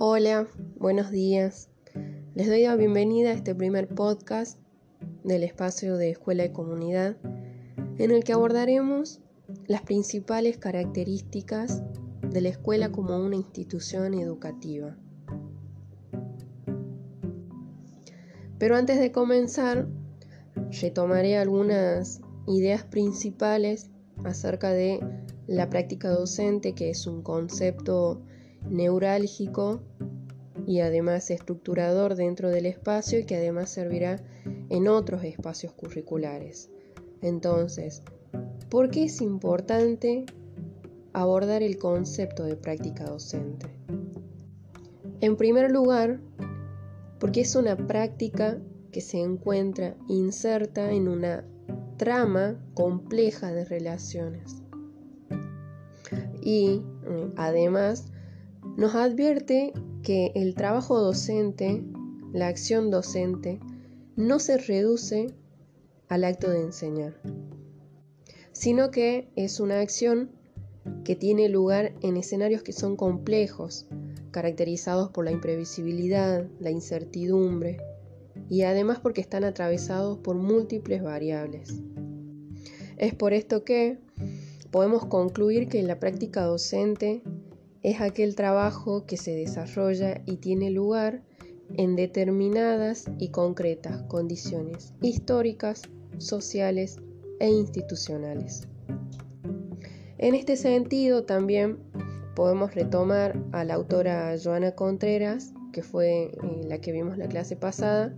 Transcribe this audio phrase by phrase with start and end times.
[0.00, 1.70] Hola, buenos días.
[2.36, 4.56] Les doy la bienvenida a este primer podcast
[5.24, 7.16] del espacio de Escuela y Comunidad,
[7.98, 9.20] en el que abordaremos
[9.66, 11.82] las principales características
[12.22, 14.96] de la escuela como una institución educativa.
[18.56, 19.88] Pero antes de comenzar,
[20.80, 23.90] retomaré algunas ideas principales
[24.22, 25.00] acerca de
[25.48, 28.22] la práctica docente, que es un concepto
[28.70, 29.80] neurálgico
[30.66, 34.20] y además estructurador dentro del espacio y que además servirá
[34.68, 36.70] en otros espacios curriculares.
[37.22, 38.02] Entonces,
[38.68, 40.26] ¿por qué es importante
[41.12, 43.66] abordar el concepto de práctica docente?
[45.20, 46.20] En primer lugar,
[47.18, 48.58] porque es una práctica
[48.92, 51.44] que se encuentra inserta en una
[51.96, 54.62] trama compleja de relaciones.
[56.40, 58.12] Y mm, además
[58.78, 59.72] nos advierte
[60.04, 61.82] que el trabajo docente,
[62.32, 63.58] la acción docente,
[64.14, 65.34] no se reduce
[66.08, 67.20] al acto de enseñar,
[68.52, 70.30] sino que es una acción
[71.04, 73.88] que tiene lugar en escenarios que son complejos,
[74.30, 77.78] caracterizados por la imprevisibilidad, la incertidumbre
[78.48, 81.82] y además porque están atravesados por múltiples variables.
[82.96, 83.98] Es por esto que
[84.70, 87.22] podemos concluir que la práctica docente
[87.90, 91.22] es aquel trabajo que se desarrolla y tiene lugar
[91.74, 95.82] en determinadas y concretas condiciones históricas,
[96.18, 96.98] sociales
[97.40, 98.68] e institucionales.
[100.18, 101.78] En este sentido también
[102.34, 106.30] podemos retomar a la autora Joana Contreras, que fue eh,
[106.66, 108.14] la que vimos la clase pasada,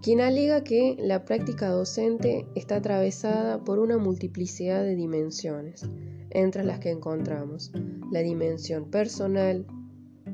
[0.00, 5.84] quien alega que la práctica docente está atravesada por una multiplicidad de dimensiones,
[6.30, 7.72] entre las que encontramos
[8.10, 9.66] la dimensión personal,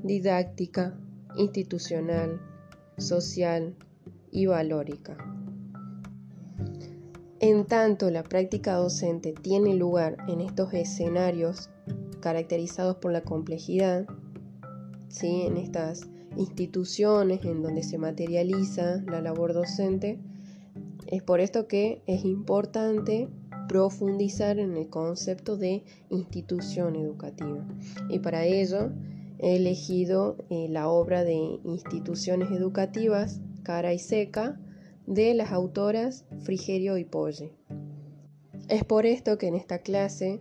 [0.02, 0.98] didáctica,
[1.36, 2.40] institucional,
[2.98, 3.74] social
[4.30, 5.16] y valórica.
[7.40, 11.68] En tanto la práctica docente tiene lugar en estos escenarios
[12.20, 14.06] caracterizados por la complejidad,
[15.08, 15.42] ¿sí?
[15.42, 20.18] en estas instituciones en donde se materializa la labor docente,
[21.06, 23.28] es por esto que es importante
[23.68, 27.66] profundizar en el concepto de institución educativa.
[28.08, 28.90] Y para ello
[29.38, 31.34] he elegido eh, la obra de
[31.64, 34.58] Instituciones Educativas, Cara y Seca,
[35.06, 37.52] de las autoras Frigerio y Polle.
[38.68, 40.40] Es por esto que en esta clase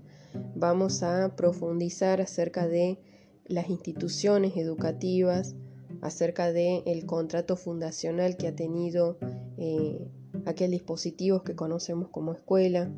[0.55, 2.99] vamos a profundizar acerca de
[3.45, 5.55] las instituciones educativas,
[6.01, 9.17] acerca del el contrato fundacional que ha tenido
[9.57, 10.07] eh,
[10.45, 12.91] aquel dispositivo que conocemos como escuela,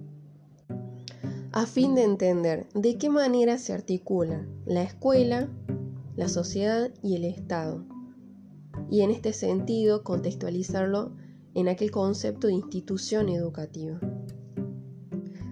[1.57, 5.49] a fin de entender de qué manera se articula la escuela,
[6.15, 7.83] la sociedad y el Estado,
[8.91, 11.13] y en este sentido contextualizarlo
[11.55, 13.99] en aquel concepto de institución educativa.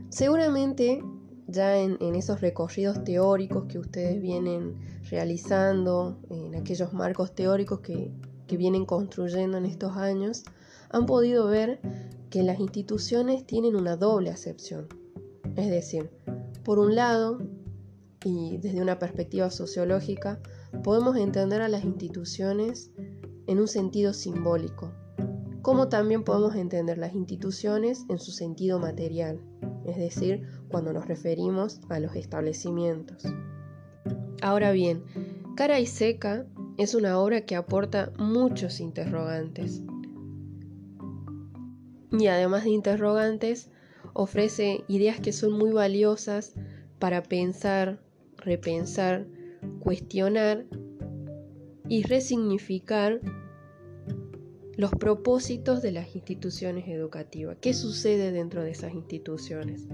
[0.10, 1.04] Seguramente
[1.48, 4.76] ya en, esos recorridos teóricos que ustedes vienen
[5.10, 8.12] realizando, en aquellos marcos teóricos que,
[8.46, 10.44] que vienen construyendo en estos años,
[10.92, 11.80] han podido ver
[12.30, 14.88] que las instituciones tienen una doble acepción
[15.56, 16.10] es decir,
[16.64, 17.40] por un lado,
[18.24, 20.40] y desde una perspectiva sociológica,
[20.84, 22.92] podemos entender a las instituciones
[23.48, 24.92] en un sentido simbólico,
[25.62, 29.40] como también podemos entender las instituciones en su sentido material,
[29.86, 33.24] es decir, cuando nos referimos a los establecimientos.
[34.42, 35.04] Ahora bien,
[35.56, 36.46] Cara y Seca
[36.78, 39.82] es una obra que aporta muchos interrogantes.
[42.12, 43.70] Y además de interrogantes,
[44.16, 46.54] ofrece ideas que son muy valiosas
[47.00, 48.00] para pensar,
[48.38, 49.28] repensar,
[49.80, 50.66] cuestionar
[51.90, 53.20] y resignificar
[54.78, 57.58] los propósitos de las instituciones educativas.
[57.60, 59.86] ¿Qué sucede dentro de esas instituciones?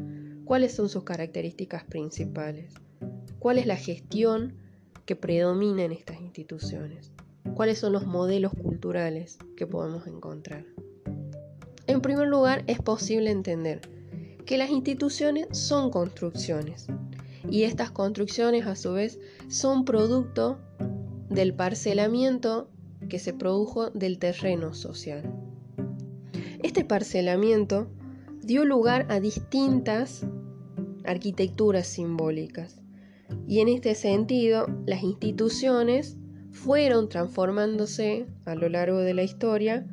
[0.46, 2.76] ¿Cuáles son sus características principales?
[3.40, 4.54] ¿Cuál es la gestión
[5.08, 7.12] que predomina en estas instituciones?
[7.56, 10.66] ¿Cuáles son los modelos culturales que podemos encontrar?
[11.88, 14.01] En primer lugar, es posible entender
[14.52, 16.88] que las instituciones son construcciones
[17.50, 19.18] y estas construcciones a su vez
[19.48, 20.60] son producto
[21.30, 22.70] del parcelamiento
[23.08, 25.24] que se produjo del terreno social.
[26.64, 27.88] Este parcelamiento
[28.44, 30.26] dio lugar a distintas
[31.06, 32.82] arquitecturas simbólicas
[33.48, 36.18] y en este sentido las instituciones
[36.52, 39.88] fueron transformándose a lo largo de la historia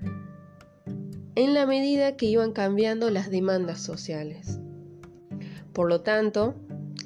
[1.39, 4.59] en la medida que iban cambiando las demandas sociales.
[5.73, 6.57] Por lo tanto,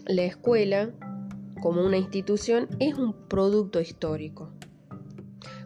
[0.07, 0.91] la escuela
[1.61, 4.51] como una institución es un producto histórico,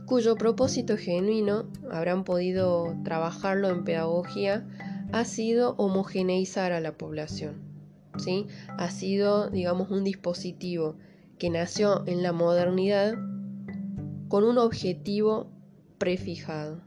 [0.04, 4.66] cuyo propósito genuino, habrán podido trabajarlo en pedagogía,
[5.12, 7.62] ha sido homogeneizar a la población.
[8.18, 8.48] ¿sí?
[8.78, 10.96] Ha sido, digamos, un dispositivo
[11.38, 13.14] que nació en la modernidad
[14.26, 15.52] con un objetivo
[15.98, 16.86] prefijado.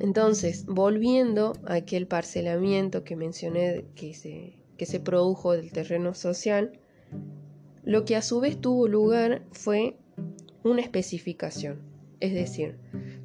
[0.00, 6.78] Entonces, volviendo a aquel parcelamiento que mencioné que se, que se produjo del terreno social,
[7.82, 9.96] lo que a su vez tuvo lugar fue
[10.62, 11.80] una especificación,
[12.20, 12.76] es decir,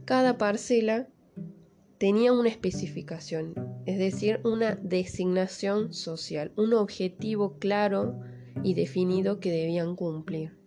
[0.05, 1.07] cada parcela
[1.99, 3.53] tenía una especificación,
[3.85, 8.19] es decir, una designación social, un objetivo claro
[8.63, 10.57] y definido que debían cumplir.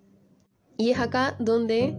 [0.78, 1.98] Y es acá donde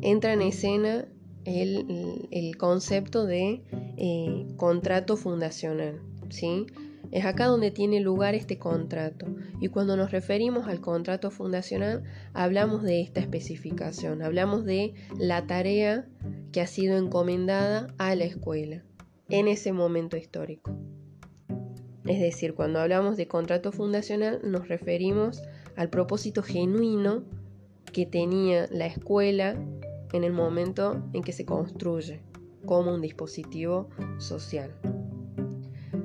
[0.00, 1.08] entra en escena
[1.44, 3.62] el, concepto de
[3.96, 6.00] eh, contrato fundacional.
[6.30, 6.66] ¿sí?
[7.10, 9.26] Es acá donde tiene lugar este contrato.
[9.60, 12.02] Y cuando nos referimos al contrato fundacional,
[12.32, 16.08] hablamos de esta especificación, hablamos de la tarea
[16.52, 18.82] que ha sido encomendada a la escuela
[19.28, 20.76] en ese momento histórico.
[22.06, 25.42] Es decir, cuando hablamos de contrato fundacional nos referimos
[25.76, 27.24] al propósito genuino
[27.92, 29.56] que tenía la escuela
[30.14, 32.22] en el momento en que se construye
[32.64, 33.88] como un dispositivo
[34.18, 34.72] social.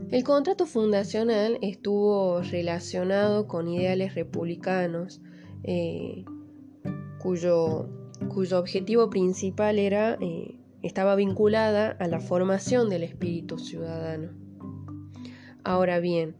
[0.10, 5.22] El contrato fundacional estuvo relacionado con ideales republicanos,
[5.64, 6.26] eh,
[7.20, 7.88] cuyo,
[8.34, 14.32] cuyo, objetivo principal era, eh, estaba vinculada a la formación del espíritu ciudadano.
[15.64, 16.36] Ahora bien,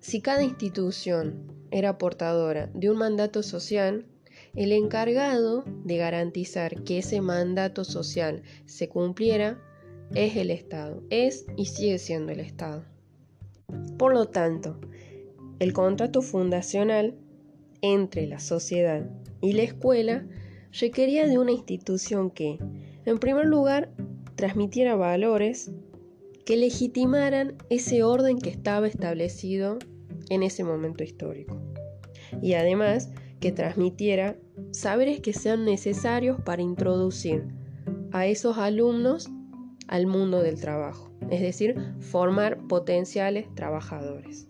[0.00, 4.04] si cada institución era portadora de un mandato social,
[4.54, 9.58] el encargado de garantizar que ese mandato social se cumpliera
[10.14, 12.84] es el Estado, es y sigue siendo el Estado.
[13.98, 14.78] Por lo tanto,
[15.58, 17.14] el contrato fundacional
[17.80, 19.08] entre la sociedad
[19.40, 20.26] y la escuela
[20.78, 22.58] requería de una institución que,
[23.04, 23.90] en primer lugar,
[24.34, 25.70] transmitiera valores
[26.44, 29.78] que legitimaran ese orden que estaba establecido
[30.28, 31.60] en ese momento histórico.
[32.40, 33.10] Y además
[33.42, 34.36] que transmitiera
[34.70, 37.48] saberes que sean necesarios para introducir
[38.12, 39.28] a esos alumnos
[39.88, 44.46] al mundo del trabajo, es decir, formar potenciales trabajadores.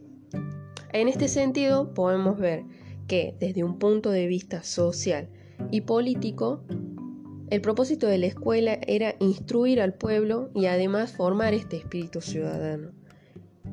[0.93, 2.65] En este sentido, podemos ver
[3.09, 5.31] que desde un punto de vista social
[5.71, 6.63] y político,
[7.49, 12.91] el propósito de la escuela era instruir al pueblo y además formar este espíritu ciudadano.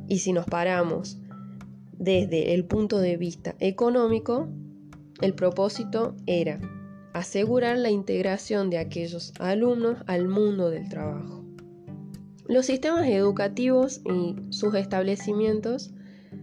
[0.07, 1.19] Y si nos paramos
[1.97, 4.47] desde el punto de vista económico,
[5.21, 6.59] el propósito era
[7.13, 11.43] asegurar la integración de aquellos alumnos al mundo del trabajo.
[12.47, 15.91] Los sistemas educativos y sus establecimientos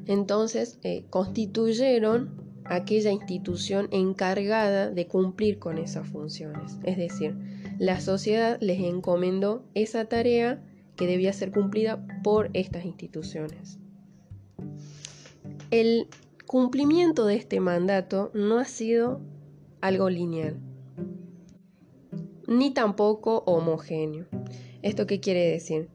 [0.06, 6.79] entonces eh, constituyeron aquella institución encargada de cumplir con esas funciones.
[6.84, 7.37] Es decir,
[7.79, 10.62] la sociedad les encomendó esa tarea
[10.96, 13.79] que debía ser cumplida por estas instituciones.
[15.70, 16.08] El
[16.46, 19.20] cumplimiento de este mandato no ha sido
[19.81, 20.58] algo lineal,
[22.46, 24.26] ni tampoco homogéneo.
[24.82, 25.88] ¿Esto qué quiere decir?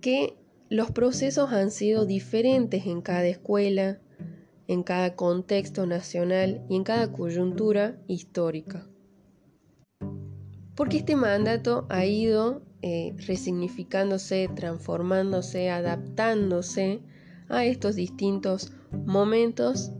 [0.00, 0.36] Que
[0.68, 4.00] los procesos han sido diferentes en cada escuela,
[4.68, 8.86] en cada contexto nacional y en cada coyuntura histórica.
[10.76, 17.00] Porque este mandato ha ido eh, resignificándose, transformándose, adaptándose
[17.48, 18.72] a estos distintos
[19.04, 19.92] momentos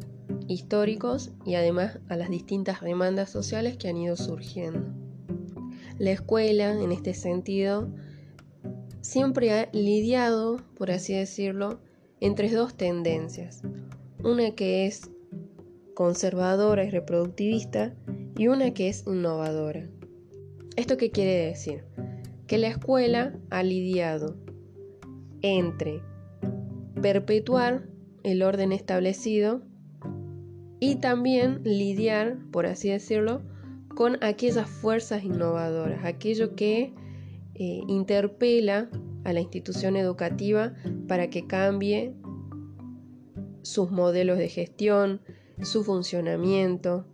[0.49, 4.89] históricos y además a las distintas demandas sociales que han ido surgiendo.
[5.99, 7.89] La escuela, en este sentido,
[9.01, 11.81] siempre ha lidiado, por así decirlo,
[12.21, 13.63] entre dos tendencias.
[14.23, 15.11] Una que es
[15.95, 17.95] conservadora y reproductivista
[18.37, 19.89] y una que es innovadora.
[20.77, 21.85] ¿Esto qué quiere decir?
[22.47, 24.37] Que la escuela ha lidiado
[25.41, 26.03] entre
[27.01, 27.89] perpetuar
[28.27, 29.63] el orden establecido
[30.81, 33.41] y también lidiar, por así decirlo,
[33.95, 36.93] con aquellas fuerzas innovadoras, aquello que
[37.55, 38.91] eh, interpela
[39.23, 40.75] a la institución educativa
[41.07, 42.15] para que cambie
[43.63, 45.21] sus modelos de gestión,
[45.63, 47.07] su funcionamiento.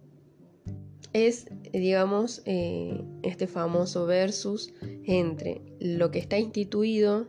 [1.13, 4.73] Es, digamos, eh, este famoso versus
[5.05, 7.27] entre lo que está instituido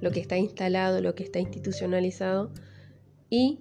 [0.00, 2.50] lo que está instalado, lo que está institucionalizado
[3.32, 3.60] y,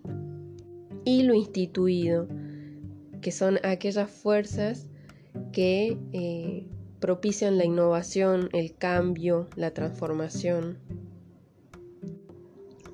[1.05, 2.27] y lo instituido,
[3.21, 4.89] que son aquellas fuerzas
[5.53, 6.67] que eh,
[6.99, 10.77] propician la innovación, el cambio, la transformación.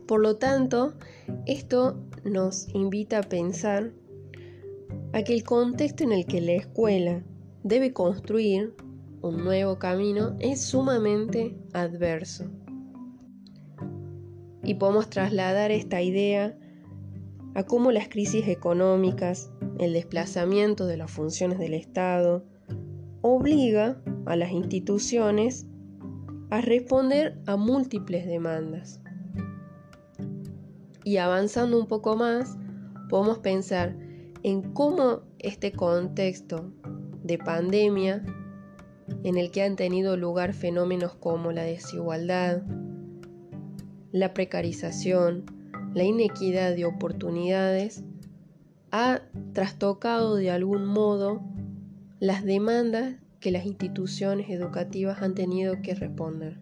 [0.06, 0.94] Por lo tanto,
[1.48, 3.92] esto nos invita a pensar
[5.14, 7.24] a que el contexto en el que la escuela
[7.64, 8.76] debe construir
[9.24, 12.46] un nuevo camino es sumamente adverso.
[14.64, 16.56] Y podemos trasladar esta idea
[17.58, 22.46] a cómo las crisis económicas, el desplazamiento de las funciones del Estado,
[23.22, 25.66] obliga a las instituciones
[26.52, 29.02] a responder a múltiples demandas.
[31.04, 32.60] Y avanzando un poco más,
[33.10, 33.98] podemos pensar
[34.44, 36.72] en cómo este contexto
[37.24, 38.24] de pandemia,
[39.24, 42.62] en el que han tenido lugar fenómenos como la desigualdad,
[44.12, 45.57] la precarización,
[45.94, 48.04] la inequidad de oportunidades,
[48.92, 49.22] ha
[49.54, 51.42] trastocado de algún modo
[52.20, 56.60] las demandas que las instituciones educativas han tenido que responder.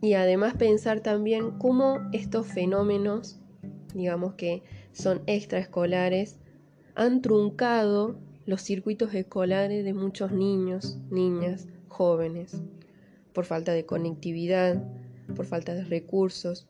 [0.00, 3.38] Y además pensar también cómo estos fenómenos,
[3.94, 4.62] digamos que
[4.92, 6.38] son extraescolares,
[6.94, 12.62] han truncado los circuitos escolares de muchos niños, niñas, jóvenes,
[13.32, 14.82] por falta de conectividad,
[15.36, 16.66] por falta de recursos.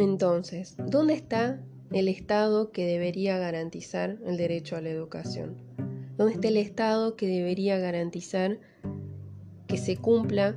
[0.00, 1.60] Entonces, ¿dónde está
[1.92, 5.56] el Estado que debería garantizar el derecho a la educación?
[6.16, 8.58] ¿Dónde está el Estado que debería garantizar
[9.66, 10.56] que se cumpla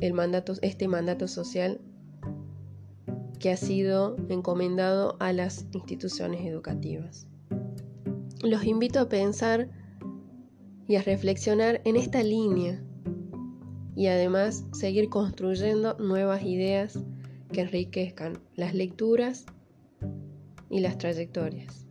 [0.00, 1.80] el mandato, este mandato social
[3.40, 7.26] que ha sido encomendado a las instituciones educativas?
[8.42, 9.68] Los invito a pensar
[10.86, 12.82] y a reflexionar en esta línea
[13.96, 17.00] y además seguir construyendo nuevas ideas
[17.56, 19.46] que enriquezcan las lecturas
[20.68, 21.85] y las trayectorias.